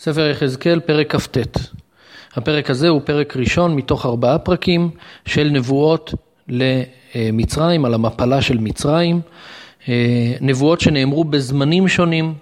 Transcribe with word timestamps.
ספר 0.00 0.30
יחזקאל, 0.30 0.80
פרק 0.80 1.16
כ"ט. 1.16 1.38
הפרק 2.34 2.70
הזה 2.70 2.88
הוא 2.88 3.00
פרק 3.04 3.36
ראשון 3.36 3.74
מתוך 3.76 4.06
ארבעה 4.06 4.38
פרקים 4.38 4.90
של 5.26 5.48
נבואות 5.52 6.14
למצרים, 6.48 7.84
על 7.84 7.94
המפלה 7.94 8.42
של 8.42 8.58
מצרים, 8.58 9.20
נבואות 10.40 10.80
שנאמרו 10.80 11.24
בזמנים 11.24 11.88
שונים, 11.88 12.34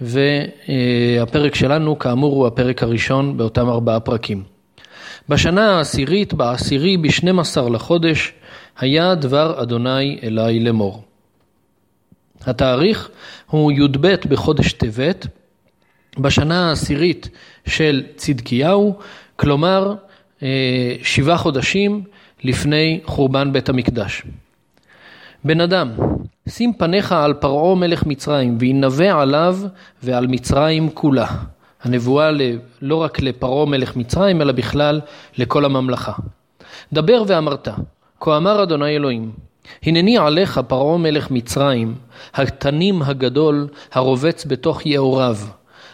והפרק 0.00 1.54
שלנו 1.54 1.98
כאמור 1.98 2.34
הוא 2.34 2.46
הפרק 2.46 2.82
הראשון 2.82 3.36
באותם 3.36 3.68
ארבעה 3.68 4.00
פרקים. 4.00 4.42
בשנה 5.28 5.76
העשירית, 5.76 6.34
בעשירי, 6.34 6.96
בשנים 6.96 7.38
עשר 7.38 7.68
לחודש, 7.68 8.32
היה 8.78 9.14
דבר 9.14 9.62
אדוני 9.62 10.18
אלי 10.22 10.60
לאמור. 10.60 11.02
התאריך 12.46 13.10
הוא 13.46 13.72
י"ב 13.72 14.14
בחודש 14.28 14.72
טבת, 14.72 15.26
בשנה 16.18 16.68
העשירית 16.68 17.28
של 17.66 18.02
צדקיהו, 18.16 18.98
כלומר 19.36 19.94
אה, 20.42 20.94
שבעה 21.02 21.38
חודשים 21.38 22.02
לפני 22.44 23.00
חורבן 23.04 23.52
בית 23.52 23.68
המקדש. 23.68 24.22
בן 25.44 25.60
אדם, 25.60 25.90
שים 26.48 26.72
פניך 26.72 27.12
על 27.12 27.34
פרעה 27.34 27.74
מלך 27.74 28.06
מצרים, 28.06 28.56
וינבא 28.60 29.20
עליו 29.20 29.58
ועל 30.02 30.26
מצרים 30.26 30.90
כולה. 30.90 31.26
הנבואה 31.82 32.30
לא 32.82 32.96
רק 32.96 33.20
לפרעה 33.20 33.66
מלך 33.66 33.96
מצרים, 33.96 34.42
אלא 34.42 34.52
בכלל 34.52 35.00
לכל 35.38 35.64
הממלכה. 35.64 36.12
דבר 36.92 37.22
ואמרת, 37.26 37.68
כה 38.20 38.36
אמר 38.36 38.62
אדוני 38.62 38.96
אלוהים, 38.96 39.32
הנני 39.82 40.18
עליך 40.18 40.60
פרעה 40.68 40.98
מלך 40.98 41.30
מצרים, 41.30 41.94
התנים 42.34 43.02
הגדול 43.02 43.68
הרובץ 43.92 44.44
בתוך 44.44 44.86
יאוריו, 44.86 45.36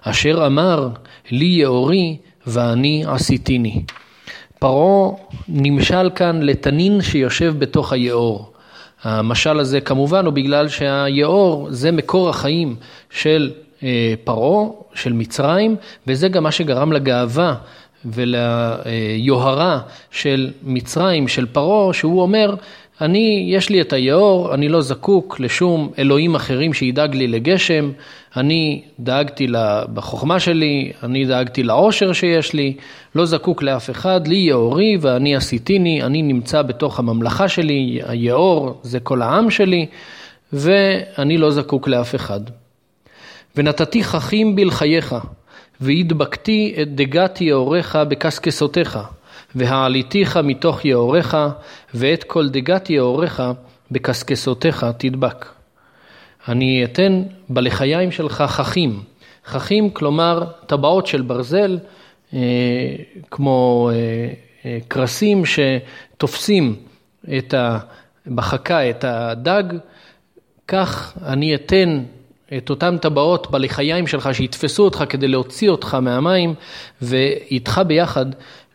אשר 0.03 0.47
אמר, 0.47 0.89
לי 1.31 1.45
יאורי 1.45 2.17
ואני 2.47 3.05
עשיתיני. 3.07 3.83
פרעה 4.59 5.11
נמשל 5.49 6.11
כאן 6.15 6.43
לתנין 6.43 7.03
שיושב 7.03 7.55
בתוך 7.59 7.93
היאור. 7.93 8.53
המשל 9.03 9.61
הזה 9.61 9.81
כמובן 9.81 10.25
הוא 10.25 10.33
בגלל 10.33 10.69
שהיאור 10.69 11.67
זה 11.71 11.93
מקור 11.93 12.29
החיים 12.29 12.77
של 13.11 13.51
אה, 13.83 14.15
פרעה, 14.25 14.69
של 14.95 15.13
מצרים, 15.13 15.77
וזה 16.07 16.29
גם 16.29 16.43
מה 16.43 16.53
שגרם 16.53 16.93
לגאווה 16.93 17.55
וליוהרה 18.05 19.81
של 20.11 20.51
מצרים, 20.63 21.29
של 21.29 21.47
פרעה, 21.47 21.95
שהוא 21.95 22.23
אומר, 22.23 22.55
אני, 23.03 23.47
יש 23.49 23.71
לי 23.71 23.81
את 23.81 23.93
היאור, 23.93 24.55
אני 24.55 24.69
לא 24.69 24.81
זקוק 24.81 25.41
לשום 25.41 25.91
אלוהים 25.99 26.35
אחרים 26.35 26.73
שידאג 26.73 27.15
לי 27.15 27.27
לגשם, 27.27 27.93
אני 28.37 28.83
דאגתי 29.01 29.47
בחוכמה 29.95 30.41
שלי, 30.41 30.93
אני 31.03 31.25
דאגתי 31.25 31.63
לעושר 31.63 32.13
שיש 32.13 32.53
לי, 32.53 32.77
לא 33.15 33.25
זקוק 33.27 33.63
לאף 33.63 33.91
אחד, 33.91 34.29
לי 34.29 34.37
יאורי 34.37 34.97
ואני 35.01 35.37
עשיתיני, 35.37 36.03
אני 36.03 36.23
נמצא 36.23 36.63
בתוך 36.63 36.99
הממלכה 36.99 37.49
שלי, 37.49 38.01
היאור 38.07 38.81
זה 38.83 39.01
כל 39.01 39.23
העם 39.23 39.51
שלי, 39.51 39.87
ואני 40.53 41.39
לא 41.39 41.51
זקוק 41.51 41.89
לאף 41.89 42.15
אחד. 42.15 42.41
ונתתי 43.57 44.05
חכים 44.05 44.57
בלחייך, 44.57 45.15
והדבקתי 45.81 46.75
את 46.83 46.95
דגת 46.95 47.41
יאוריך 47.41 47.99
בקשקשותיך. 48.09 48.99
והעליתיך 49.55 50.37
מתוך 50.37 50.85
יאוריך, 50.85 51.37
ואת 51.95 52.25
כל 52.25 52.49
דגת 52.49 52.91
יאוריך 52.91 53.43
בקשקשותיך 53.91 54.87
תדבק. 54.99 55.47
אני 56.49 56.85
אתן 56.85 57.23
בלחיים 57.49 58.11
שלך 58.11 58.45
חכים. 58.47 59.03
חכים, 59.47 59.91
כלומר 59.91 60.45
טבעות 60.67 61.07
של 61.07 61.23
ברזל, 61.23 61.79
אה, 62.35 62.41
כמו 63.31 63.91
אה, 63.93 63.97
אה, 64.65 64.79
קרסים 64.89 65.43
שתופסים 65.45 66.77
את 67.39 67.55
ה, 67.55 67.79
בחכה 68.27 68.91
את 68.91 69.05
הדג, 69.05 69.65
כך 70.69 71.19
אני 71.25 71.55
אתן 71.55 72.03
את 72.57 72.71
אותן 72.71 72.99
טבעות 72.99 73.51
בלחיים 73.51 74.07
שלך 74.07 74.35
שיתפסו 74.35 74.85
אותך 74.85 75.05
כדי 75.09 75.29
להוציא 75.29 75.71
אותך 75.71 75.95
מהמים, 75.95 76.55
ואיתך 77.03 77.81
ביחד 77.87 78.27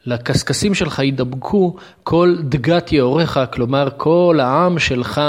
לקשקשים 0.07 0.73
שלך 0.73 0.99
ידבקו 0.99 1.75
כל 2.03 2.35
דגת 2.39 2.91
יאוריך, 2.91 3.39
כלומר 3.53 3.87
כל 3.97 4.39
העם 4.41 4.79
שלך 4.79 5.21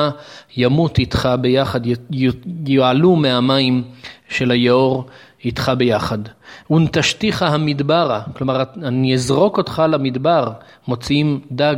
ימות 0.56 0.99
איתך 0.99 1.28
ביחד, 1.41 1.81
יעלו 2.66 3.16
מהמים 3.16 3.84
של 4.28 4.50
היאור 4.50 5.06
איתך 5.44 5.72
ביחד. 5.78 6.19
ונטשתיך 6.71 7.43
המדברה, 7.43 8.21
כלומר 8.37 8.62
אני 8.83 9.15
אזרוק 9.15 9.59
אותך 9.59 9.83
למדבר, 9.89 10.50
מוציאים 10.89 11.41
דג 11.53 11.77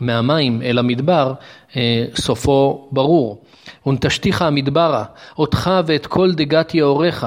מהמים 0.00 0.62
אל 0.62 0.78
המדבר, 0.78 1.32
אה, 1.76 2.04
סופו 2.16 2.88
ברור. 2.92 3.42
ונטשתיך 3.86 4.42
המדברה, 4.42 5.04
אותך 5.38 5.70
ואת 5.86 6.06
כל 6.06 6.32
דגת 6.32 6.74
יאוריך. 6.74 7.26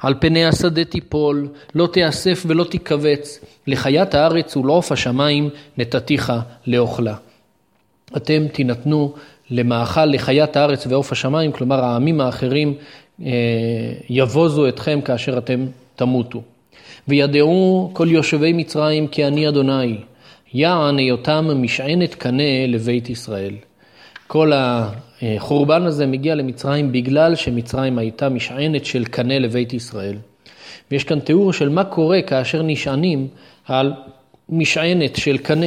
על 0.00 0.14
פני 0.20 0.44
השדה 0.44 0.84
תיפול, 0.84 1.48
לא 1.74 1.88
תיאסף 1.92 2.42
ולא 2.46 2.64
תיכווץ, 2.64 3.40
לחיית 3.66 4.14
הארץ 4.14 4.56
ולעוף 4.56 4.92
השמיים 4.92 5.50
נתתיך 5.78 6.32
לאוכלה. 6.66 7.14
אתם 8.16 8.48
תינתנו 8.48 9.14
למאכל 9.50 10.04
לחיית 10.04 10.56
הארץ 10.56 10.86
ועוף 10.86 11.12
השמיים, 11.12 11.52
כלומר 11.52 11.84
העמים 11.84 12.20
האחרים 12.20 12.74
אה, 13.22 13.32
יבוזו 14.08 14.68
אתכם 14.68 15.00
כאשר 15.00 15.38
אתם 15.38 15.66
תמותו. 15.96 16.42
וידעו 17.08 17.90
כל 17.92 18.06
יושבי 18.10 18.52
מצרים 18.52 19.08
כי 19.08 19.26
אני 19.26 19.48
אדוני, 19.48 19.98
יען 20.54 20.98
היותם 20.98 21.48
משענת 21.62 22.14
קנה 22.14 22.66
לבית 22.68 23.10
ישראל. 23.10 23.54
כל 24.26 24.52
החורבן 24.54 25.86
הזה 25.86 26.06
מגיע 26.06 26.34
למצרים 26.34 26.92
בגלל 26.92 27.34
שמצרים 27.34 27.98
הייתה 27.98 28.28
משענת 28.28 28.86
של 28.86 29.04
קנה 29.04 29.38
לבית 29.38 29.72
ישראל. 29.72 30.16
ויש 30.90 31.04
כאן 31.04 31.20
תיאור 31.20 31.52
של 31.52 31.68
מה 31.68 31.84
קורה 31.84 32.22
כאשר 32.22 32.62
נשענים 32.62 33.28
על 33.66 33.92
משענת 34.48 35.16
של 35.16 35.38
קנה. 35.38 35.66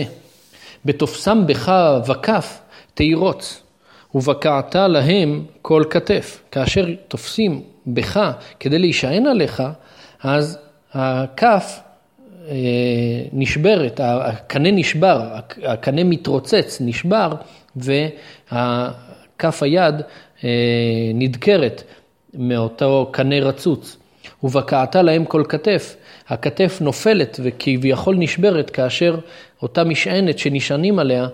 בתופסם 0.86 1.48
בך 1.48 1.72
וכף 2.08 2.60
תירוץ, 2.94 3.62
ובקעת 4.16 4.76
להם 4.76 5.46
כל 5.62 5.84
כתף. 5.90 6.42
כאשר 6.52 6.86
תופסים 7.08 7.62
בך 7.88 8.32
כדי 8.60 8.80
להישען 8.80 9.28
עליך, 9.28 9.64
אז 10.24 10.58
הכף 10.94 11.80
נשברת, 13.34 14.00
הקנה 14.04 14.72
נשבר, 14.72 15.22
הקנה 15.64 16.04
מתרוצץ, 16.04 16.78
נשבר, 16.82 17.32
וכף 17.76 19.64
היד 19.64 19.96
אה, 20.44 20.50
נדקרת 21.14 21.84
מאותו 22.34 23.10
קנה 23.12 23.40
רצוץ. 23.40 23.98
ובקעת 24.44 24.96
להם 24.96 25.26
כל 25.26 25.44
כתף. 25.50 25.96
הכתף 26.28 26.78
נופלת 26.82 27.40
וכביכול 27.44 28.16
נשברת 28.16 28.70
כאשר 28.70 29.18
אותה 29.62 29.84
משענת 29.84 30.40
שנשענים 30.40 31.00
עליה 31.00 31.28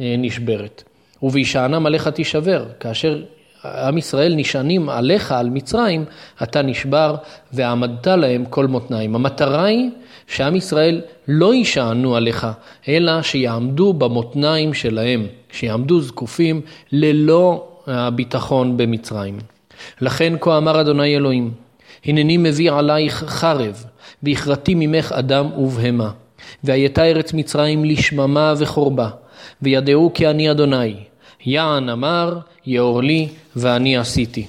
אה, 0.00 0.14
נשברת. 0.18 0.82
ובהישענם 1.22 1.86
עליך 1.86 2.08
תישבר. 2.08 2.66
כאשר 2.80 3.22
עם 3.64 3.98
ישראל 3.98 4.34
נשענים 4.34 4.88
עליך, 4.88 5.32
על 5.32 5.50
מצרים, 5.50 6.04
אתה 6.42 6.62
נשבר 6.62 7.16
ועמדת 7.52 8.06
להם 8.06 8.44
כל 8.44 8.66
מותניים. 8.66 9.14
המטרה 9.14 9.64
היא 9.64 9.90
שעם 10.26 10.56
ישראל 10.56 11.00
לא 11.28 11.54
יישענו 11.54 12.16
עליך, 12.16 12.46
אלא 12.88 13.22
שיעמדו 13.22 13.92
במותניים 13.92 14.74
שלהם, 14.74 15.26
שיעמדו 15.52 16.00
זקופים 16.00 16.60
ללא 16.92 17.68
הביטחון 17.86 18.76
במצרים. 18.76 19.38
לכן 20.00 20.32
כה 20.40 20.56
אמר 20.56 20.80
אדוני 20.80 21.16
אלוהים, 21.16 21.50
הנני 22.04 22.36
מביא 22.36 22.72
עלייך 22.72 23.24
חרב, 23.26 23.84
והכרתי 24.22 24.74
ממך 24.74 25.12
אדם 25.12 25.46
ובהמה. 25.58 26.10
והייתה 26.64 27.04
ארץ 27.04 27.32
מצרים 27.32 27.84
לשממה 27.84 28.54
וחורבה, 28.58 29.08
וידעו 29.62 30.10
כי 30.14 30.28
אני 30.28 30.50
אדוני. 30.50 31.09
יען 31.44 31.88
אמר, 31.88 32.38
יאור 32.66 33.02
לי, 33.02 33.28
ואני 33.56 33.96
עשיתי. 33.96 34.46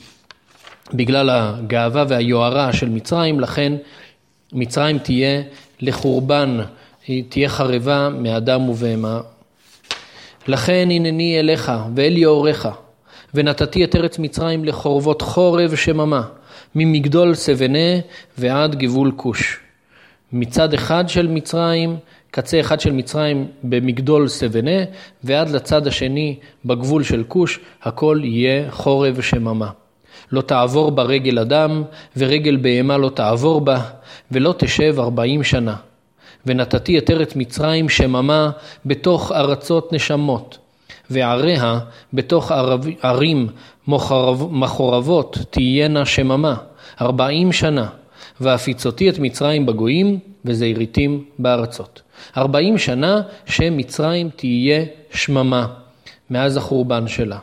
בגלל 0.94 1.30
הגאווה 1.30 2.06
והיוהרה 2.08 2.74
של 2.74 2.90
מצרים, 2.90 3.40
לכן 3.40 3.74
מצרים 4.54 4.98
תהיה 5.00 5.42
לחורבן, 5.82 6.60
היא 7.08 7.24
תהיה 7.30 7.50
חרבה 7.50 8.10
מאדם 8.10 8.70
ובהמה. 8.70 9.22
לכן 10.48 10.88
הנני 10.92 11.40
אליך 11.40 11.72
ואל 11.96 12.18
יאוריך, 12.18 12.68
ונתתי 13.34 13.84
את 13.84 13.96
ארץ 13.96 14.20
מצרים 14.20 14.66
לחורבות 14.66 15.22
חורב 15.22 15.76
שממה, 15.76 16.22
ממגדול 16.76 17.36
סבנה 17.36 18.00
ועד 18.38 18.76
גבול 18.76 19.12
כוש. 19.16 19.60
מצד 20.34 20.74
אחד 20.74 21.10
של 21.10 21.28
מצרים, 21.28 21.98
קצה 22.32 22.60
אחד 22.60 22.80
של 22.80 22.92
מצרים 22.92 23.48
במגדול 23.64 24.28
סבנה, 24.28 24.84
ועד 25.24 25.50
לצד 25.50 25.88
השני 25.88 26.36
בגבול 26.66 27.04
של 27.04 27.24
כוש, 27.28 27.60
הכל 27.84 28.20
יהיה 28.24 28.72
חורב 28.72 29.22
שממה. 29.22 29.70
לא 30.32 30.42
תעבור 30.42 30.92
בה 30.92 31.04
רגל 31.04 31.40
אדם, 31.40 31.84
ורגל 32.18 32.58
בהמה 32.58 32.98
לא 32.98 33.10
תעבור 33.10 33.62
בה, 33.62 33.82
ולא 34.32 34.56
תשב 34.58 34.96
ארבעים 35.00 35.44
שנה. 35.44 35.76
ונתתי 36.46 36.98
את 36.98 37.10
ארץ 37.10 37.36
מצרים 37.36 37.90
שממה 37.90 38.52
בתוך 38.86 39.32
ארצות 39.32 39.94
נשמות, 39.94 40.58
ועריה 41.10 41.80
בתוך 42.14 42.52
ערים 43.02 43.48
מחורבות 44.52 45.38
תהיינה 45.50 46.06
שממה, 46.06 46.56
ארבעים 47.02 47.52
שנה, 47.52 47.88
והפיצותי 48.40 49.10
את 49.10 49.20
מצרים 49.20 49.66
בגויים 49.66 50.20
וזעיריתים 50.46 51.24
בארצות. 51.40 52.02
ארבעים 52.38 52.78
שנה 52.78 53.22
שמצרים 53.46 54.30
תהיה 54.36 54.86
שממה 55.14 55.68
מאז 56.30 56.58
החורבן 56.58 57.08
שלה. 57.08 57.38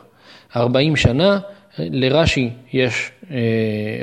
ארבעים 0.55 0.95
שנה, 0.95 1.39
לרש"י 1.79 2.49
יש, 2.73 3.11
אה, 3.31 3.37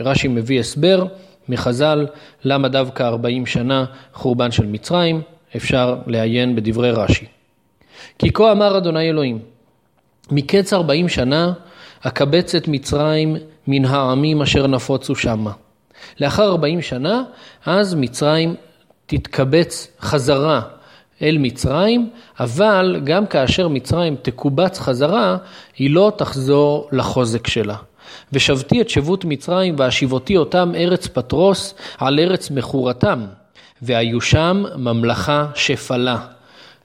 רש"י 0.02 0.28
מביא 0.28 0.60
הסבר 0.60 1.06
מחז"ל, 1.48 2.06
למה 2.44 2.68
דווקא 2.68 3.02
ארבעים 3.02 3.46
שנה 3.46 3.84
חורבן 4.14 4.50
של 4.50 4.66
מצרים, 4.66 5.20
אפשר 5.56 5.96
לעיין 6.06 6.56
בדברי 6.56 6.90
רש"י. 6.90 7.26
כי 8.18 8.32
כה 8.32 8.52
אמר 8.52 8.78
אדוני 8.78 9.08
אלוהים, 9.08 9.38
מקץ 10.30 10.72
ארבעים 10.72 11.08
שנה 11.08 11.52
אקבץ 12.00 12.54
את 12.54 12.68
מצרים 12.68 13.36
מן 13.66 13.84
העמים 13.84 14.42
אשר 14.42 14.66
נפוצו 14.66 15.14
שמה. 15.14 15.52
לאחר 16.20 16.48
ארבעים 16.48 16.82
שנה, 16.82 17.22
אז 17.66 17.94
מצרים 17.94 18.54
תתקבץ 19.06 19.88
חזרה 20.00 20.60
אל 21.22 21.38
מצרים, 21.38 22.10
אבל 22.40 23.00
גם 23.04 23.26
כאשר 23.26 23.68
מצרים 23.68 24.16
תקובץ 24.22 24.78
חזרה, 24.78 25.36
היא 25.76 25.90
לא 25.90 26.12
תחזור 26.16 26.88
לחוזק 26.92 27.46
שלה. 27.46 27.76
ושבתי 28.32 28.80
את 28.80 28.88
שבות 28.88 29.24
מצרים 29.24 29.74
והשיבותי 29.78 30.36
אותם 30.36 30.72
ארץ 30.76 31.06
פטרוס 31.06 31.74
על 31.98 32.18
ארץ 32.18 32.50
מכורתם, 32.50 33.26
והיו 33.82 34.20
שם 34.20 34.64
ממלכה 34.76 35.46
שפלה. 35.54 36.18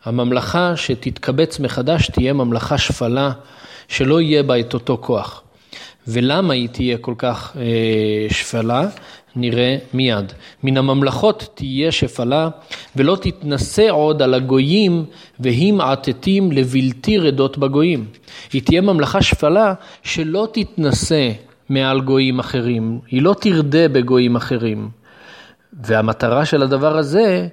הממלכה 0.05 0.73
שתתקבץ 0.75 1.59
מחדש 1.59 2.09
תהיה 2.09 2.33
ממלכה 2.33 2.77
שפלה, 2.77 3.31
שלא 3.87 4.21
יהיה 4.21 4.43
בה 4.43 4.59
את 4.59 4.73
אותו 4.73 4.97
כוח. 5.01 5.43
ולמה 6.11 6.53
היא 6.53 6.69
תהיה 6.69 6.97
כל 6.97 7.13
כך 7.17 7.57
אה, 7.59 8.27
שפלה? 8.29 8.87
נראה 9.35 9.77
מיד. 9.93 10.33
מן 10.63 10.77
הממלכות 10.77 11.49
תהיה 11.55 11.91
שפלה, 11.91 12.49
ולא 12.95 13.17
תתנשא 13.21 13.87
עוד 13.89 14.21
על 14.21 14.33
הגויים, 14.33 15.05
והם 15.39 15.81
עתתים 15.81 16.51
לבלתי 16.51 17.17
רדות 17.17 17.57
בגויים. 17.57 18.05
היא 18.53 18.61
תהיה 18.61 18.81
ממלכה 18.81 19.21
שפלה 19.21 19.73
שלא 20.03 20.47
תתנשא 20.53 21.31
מעל 21.69 22.01
גויים 22.01 22.39
אחרים, 22.39 22.99
היא 23.07 23.21
לא 23.21 23.35
תרדה 23.39 23.87
בגויים 23.87 24.35
אחרים. 24.35 24.89
והמטרה 25.83 26.45
של 26.45 26.63
הדבר 26.63 26.97
הזה, 26.97 27.47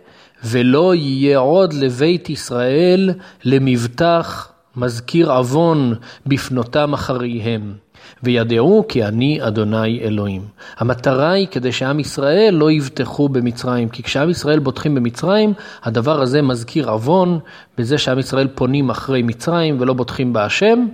ולא 0.45 0.95
יהיה 0.95 1.39
עוד 1.39 1.73
לבית 1.73 2.31
ישראל 2.31 3.11
למבטח 3.45 4.53
מזכיר 4.77 5.33
עוון 5.33 5.95
בפנותם 6.27 6.93
אחריהם. 6.93 7.75
וידעו 8.23 8.85
כי 8.89 9.05
אני 9.05 9.39
אדוני 9.47 10.01
אלוהים. 10.01 10.43
המטרה 10.79 11.31
היא 11.31 11.47
כדי 11.47 11.73
שעם 11.73 12.01
ישראל 12.01 12.55
לא 12.55 12.71
יבטחו 12.71 13.29
במצרים, 13.29 13.89
כי 13.89 14.03
כשעם 14.03 14.31
ישראל 14.31 14.59
בוטחים 14.59 14.95
במצרים, 14.95 15.53
הדבר 15.83 16.21
הזה 16.21 16.43
מזכיר 16.43 16.91
עוון 16.91 17.39
בזה 17.79 17.99
שעם 17.99 18.19
ישראל 18.19 18.49
פונים 18.55 18.91
אחרי 18.91 19.23
מצרים 19.23 19.77
ולא 19.81 19.93
בוטחים 19.93 20.33
בהשם, 20.33 20.87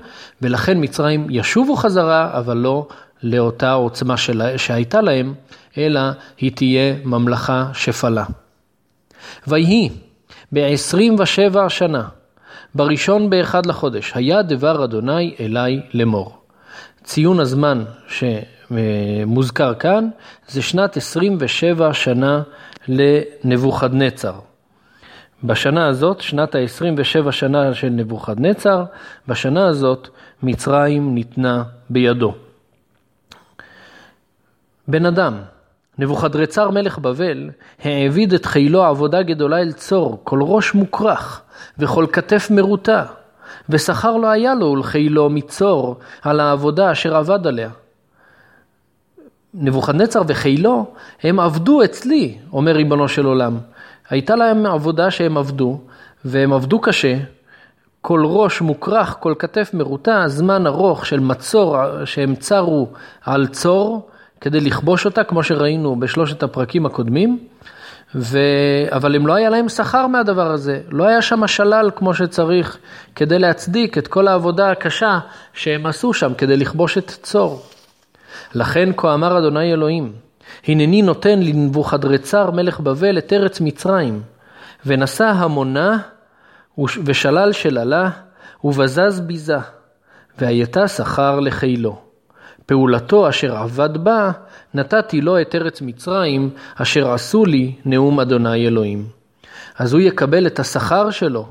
ולכן 0.43 0.79
מצרים 0.81 1.27
ישובו 1.31 1.77
חזרה, 1.77 2.31
אבל 2.39 2.57
לא 2.57 2.87
לאותה 3.23 3.73
עוצמה 3.73 4.17
שלה, 4.17 4.59
שהייתה 4.59 5.01
להם, 5.01 5.35
אלא 5.79 6.01
היא 6.39 6.53
תהיה 6.55 6.95
ממלכה 7.05 7.67
שפלה. 7.75 8.25
ויהי 9.47 9.91
ב-27 10.53 11.69
שנה, 11.69 12.03
בראשון 12.75 13.31
באחד 13.31 13.67
לחודש, 13.67 14.13
היה 14.15 14.43
דבר 14.43 14.85
אדוני 14.85 15.35
אליי 15.41 15.81
לאמור. 15.95 16.44
ציון 17.05 17.41
הזמן 17.41 17.85
שמוזכר 18.09 19.75
כאן 19.75 20.09
זה 20.49 20.63
שנת 20.63 20.97
27 20.97 21.95
שנה 21.95 22.43
לנבוכדנצר. 22.89 24.35
בשנה 25.45 25.87
הזאת, 25.87 26.21
שנת 26.21 26.55
ה-27 26.55 27.33
שנה 27.33 27.75
של 27.75 27.89
נבוכדנצר, 27.89 28.85
בשנה 29.29 29.67
הזאת 29.67 30.09
מצרים 30.43 31.15
ניתנה 31.15 31.63
בידו. 31.91 32.35
בן 34.89 35.07
אדם, 35.07 35.41
נבוכדרצר 35.99 36.71
מלך 36.71 36.99
בבל 36.99 37.51
העביד 37.83 38.33
את 38.33 38.47
חילו 38.47 38.85
עבודה 38.85 39.23
גדולה 39.23 39.59
אל 39.59 39.73
צור, 39.73 40.21
כל 40.25 40.39
ראש 40.43 40.75
מוכרך 40.75 41.43
וכל 41.79 42.07
כתף 42.13 42.49
מרוטה. 42.51 43.05
ושכר 43.69 44.17
לא 44.17 44.27
היה 44.27 44.55
לו 44.55 44.67
ולחילו 44.67 45.31
מצור 45.31 45.97
על 46.23 46.41
העבודה 46.41 46.93
אשר 46.93 47.17
עבד 47.17 47.47
עליה. 47.47 47.71
נבוכדנצר 49.55 50.23
וחילו, 50.27 50.87
הם 51.23 51.41
עבדו 51.41 51.85
אצלי, 51.85 52.39
אומר 52.53 52.73
ריבונו 52.73 53.09
של 53.09 53.27
עולם. 53.27 53.59
הייתה 54.11 54.37
להם 54.37 54.67
עבודה 54.67 55.11
שהם 55.11 55.37
עבדו, 55.37 55.81
והם 56.25 56.53
עבדו 56.53 56.81
קשה, 56.81 57.17
כל 58.01 58.23
ראש 58.27 58.61
מוכרך, 58.61 59.17
כל 59.21 59.35
כתף 59.39 59.71
מרוטה, 59.75 60.25
זמן 60.27 60.67
ארוך 60.67 61.07
של 61.07 61.21
מצור 61.21 61.77
שהם 62.05 62.35
צרו 62.35 62.89
על 63.25 63.47
צור, 63.47 64.09
כדי 64.41 64.61
לכבוש 64.61 65.05
אותה, 65.05 65.25
כמו 65.25 65.43
שראינו 65.43 65.97
בשלושת 66.01 66.43
הפרקים 66.43 66.87
הקודמים. 66.87 67.39
ו... 68.15 68.39
אבל 68.93 69.17
הם 69.17 69.27
לא 69.27 69.35
היה 69.35 69.51
להם 69.51 69.69
שכר 69.69 70.07
מהדבר 70.07 70.51
הזה, 70.51 70.81
לא 70.91 71.07
היה 71.07 71.23
שם 71.23 71.47
שלל 71.47 71.91
כמו 71.97 72.15
שצריך 72.15 72.79
כדי 73.15 73.39
להצדיק 73.39 73.99
את 73.99 74.09
כל 74.09 74.29
העבודה 74.29 74.71
הקשה 74.71 75.19
שהם 75.53 75.87
עשו 75.87 76.13
שם 76.13 76.35
כדי 76.35 76.57
לכבוש 76.57 76.99
את 76.99 77.09
צור. 77.23 77.63
לכן 78.55 78.89
כה 78.97 79.15
אמר 79.15 79.39
אדוני 79.39 79.73
אלוהים, 79.73 80.13
הנני 80.69 81.03
נותן 81.03 81.41
לנבוכדרצר 81.41 82.51
מלך 82.51 82.81
בבל 82.81 83.19
את 83.19 83.33
ארץ 83.33 83.61
מצרים, 83.61 84.23
ונשא 84.87 85.25
המונה 85.25 85.99
ושלל 87.05 87.53
שללה, 87.53 88.11
ובזז 88.65 89.21
ביזה, 89.21 89.59
והייתה 90.39 90.89
שכר 90.89 91.41
לחילו. 91.41 92.04
פעולתו 92.67 93.29
אשר 93.29 93.57
עבד 93.57 94.05
בה, 94.05 94.31
נתתי 94.75 95.21
לו 95.21 95.41
את 95.41 95.55
ארץ 95.55 95.83
מצרים, 95.83 96.51
אשר 96.77 97.13
עשו 97.13 97.45
לי 97.45 97.75
נאום 97.85 98.21
אדוני 98.21 98.67
אלוהים. 98.67 99.07
אז 99.79 99.93
הוא 99.93 100.01
יקבל 100.01 100.47
את 100.47 100.59
השכר 100.59 101.11
שלו 101.11 101.47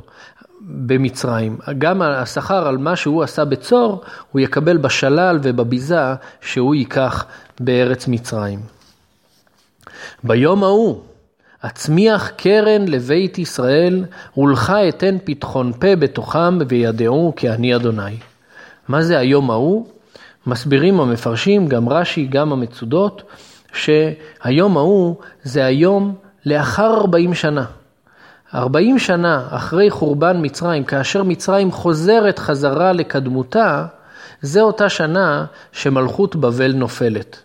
במצרים. 0.62 1.58
גם 1.78 2.02
השכר 2.02 2.68
על 2.68 2.78
מה 2.78 2.96
שהוא 2.96 3.24
עשה 3.24 3.46
בצור, 3.46 4.02
הוא 4.32 4.40
יקבל 4.40 4.78
בשלל 4.78 5.40
ובביזה 5.44 6.14
שהוא 6.42 6.76
ייקח 6.76 7.26
בארץ 7.60 8.08
מצרים. 8.08 8.60
ביום 10.24 10.64
ההוא, 10.64 11.02
אצמיח 11.66 12.30
קרן 12.30 12.88
לבית 12.88 13.38
ישראל, 13.38 14.06
ולך 14.38 14.74
אתן 14.90 15.18
פתחון 15.24 15.74
פה 15.74 15.96
בתוכם, 15.96 16.58
וידעו 16.70 17.34
כי 17.36 17.50
אני 17.50 17.76
אדוני. 17.76 18.18
מה 18.88 19.02
זה 19.02 19.18
היום 19.18 19.52
ההוא? 19.52 19.88
מסבירים 20.48 21.00
המפרשים, 21.00 21.68
גם 21.68 21.90
רש"י, 21.90 22.26
גם 22.26 22.52
המצודות, 22.52 23.24
שהיום 23.74 24.78
ההוא 24.78 25.16
זה 25.44 25.66
היום 25.66 26.16
לאחר 26.46 26.94
40 26.94 27.34
שנה. 27.34 27.66
40 28.56 29.00
שנה 29.00 29.48
אחרי 29.50 29.90
חורבן 29.90 30.38
מצרים, 30.42 30.84
כאשר 30.84 31.24
מצרים 31.24 31.72
חוזרת 31.72 32.40
חזרה 32.40 32.92
לקדמותה, 32.94 33.86
זה 34.42 34.62
אותה 34.62 34.90
שנה 34.90 35.46
שמלכות 35.72 36.36
בבל 36.36 36.74
נופלת. 36.74 37.44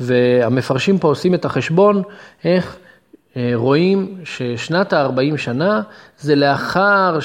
והמפרשים 0.00 0.98
פה 0.98 1.08
עושים 1.08 1.34
את 1.34 1.44
החשבון 1.44 2.02
איך 2.44 2.76
אה, 3.36 3.50
רואים 3.54 4.18
ששנת 4.24 4.92
ה-40 4.92 5.36
שנה 5.36 5.82
זה 6.18 6.34
לאחר 6.34 7.18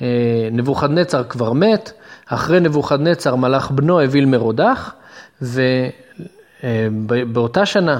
שנבוכדנצר 0.00 1.24
כבר 1.24 1.52
מת, 1.52 1.92
אחרי 2.26 2.60
נבוכדנצר 2.60 3.34
מלך 3.34 3.70
בנו 3.70 4.02
אוויל 4.02 4.26
מרודח, 4.26 4.94
ובאותה 6.62 7.66
שנה 7.66 7.98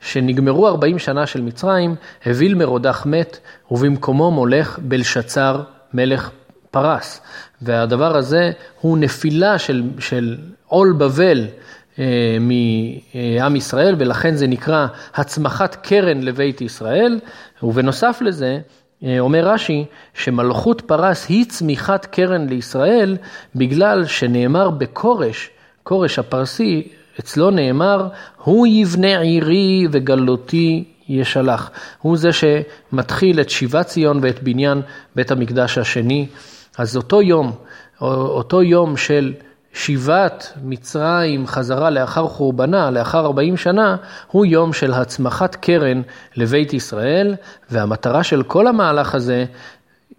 שנגמרו 0.00 0.68
40 0.68 0.98
שנה 0.98 1.26
של 1.26 1.42
מצרים, 1.42 1.94
אוויל 2.26 2.54
מרודח 2.54 3.06
מת, 3.06 3.38
ובמקומו 3.70 4.30
מולך 4.30 4.78
בלשצר 4.82 5.62
מלך 5.94 6.30
פרס. 6.70 7.20
והדבר 7.62 8.16
הזה 8.16 8.50
הוא 8.80 8.98
נפילה 8.98 9.58
של, 9.58 9.82
של 9.98 10.36
עול 10.66 10.94
בבל 10.98 11.46
אה, 11.98 12.04
מעם 12.40 13.56
ישראל, 13.56 13.94
ולכן 13.98 14.34
זה 14.34 14.46
נקרא 14.46 14.86
הצמחת 15.14 15.74
קרן 15.74 16.22
לבית 16.22 16.60
ישראל, 16.60 17.20
ובנוסף 17.62 18.18
לזה, 18.20 18.46
אה, 18.46 18.58
אומר 19.02 19.48
רש"י 19.48 19.84
שמלכות 20.14 20.80
פרס 20.80 21.28
היא 21.28 21.44
צמיחת 21.44 22.06
קרן 22.06 22.48
לישראל 22.48 23.16
בגלל 23.54 24.06
שנאמר 24.06 24.70
בכורש, 24.70 25.50
כורש 25.82 26.18
הפרסי, 26.18 26.88
אצלו 27.20 27.50
נאמר, 27.50 28.08
הוא 28.44 28.66
יבנה 28.66 29.20
עירי 29.20 29.86
וגלותי 29.90 30.84
ישלח. 31.08 31.70
הוא 32.02 32.16
זה 32.16 32.28
שמתחיל 32.32 33.40
את 33.40 33.50
שיבת 33.50 33.86
ציון 33.86 34.18
ואת 34.22 34.42
בניין 34.42 34.82
בית 35.16 35.30
המקדש 35.30 35.78
השני. 35.78 36.26
אז 36.78 36.96
אותו 36.96 37.22
יום, 37.22 37.52
אותו 38.00 38.62
יום 38.62 38.96
של 38.96 39.34
שיבת 39.76 40.52
מצרים 40.64 41.46
חזרה 41.46 41.90
לאחר 41.90 42.28
חורבנה, 42.28 42.90
לאחר 42.90 43.26
40 43.26 43.56
שנה, 43.56 43.96
הוא 44.26 44.46
יום 44.46 44.72
של 44.72 44.92
הצמחת 44.92 45.54
קרן 45.54 46.02
לבית 46.36 46.72
ישראל, 46.72 47.34
והמטרה 47.70 48.22
של 48.22 48.42
כל 48.42 48.66
המהלך 48.66 49.14
הזה, 49.14 49.44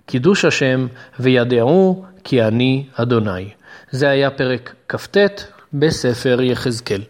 קידוש 0.06 0.46
השם, 0.46 0.88
וידעו 1.20 2.06
כי 2.24 2.44
אני 2.44 2.86
אדוני. 2.94 3.50
זה 3.92 4.10
היה 4.10 4.30
פרק 4.32 4.74
כ"ט 4.90 5.18
בספר 5.74 6.42
יחזקאל. 6.42 7.02